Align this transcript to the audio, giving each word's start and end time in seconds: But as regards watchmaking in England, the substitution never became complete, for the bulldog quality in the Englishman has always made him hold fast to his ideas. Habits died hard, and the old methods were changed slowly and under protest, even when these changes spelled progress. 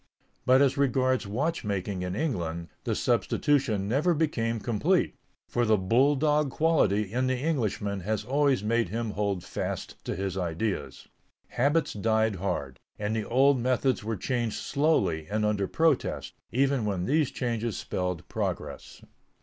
But 0.47 0.63
as 0.63 0.77
regards 0.77 1.27
watchmaking 1.27 2.01
in 2.01 2.15
England, 2.15 2.69
the 2.85 2.95
substitution 2.95 3.87
never 3.87 4.15
became 4.15 4.59
complete, 4.59 5.13
for 5.47 5.63
the 5.63 5.77
bulldog 5.77 6.49
quality 6.49 7.03
in 7.13 7.27
the 7.27 7.37
Englishman 7.37 7.99
has 7.99 8.25
always 8.25 8.63
made 8.63 8.89
him 8.89 9.11
hold 9.11 9.43
fast 9.43 10.03
to 10.05 10.15
his 10.15 10.39
ideas. 10.39 11.07
Habits 11.49 11.93
died 11.93 12.37
hard, 12.37 12.79
and 12.97 13.15
the 13.15 13.25
old 13.29 13.59
methods 13.59 14.03
were 14.03 14.17
changed 14.17 14.55
slowly 14.57 15.27
and 15.27 15.45
under 15.45 15.67
protest, 15.67 16.33
even 16.51 16.83
when 16.83 17.05
these 17.05 17.29
changes 17.29 17.77
spelled 17.77 18.27
progress. 18.27 19.03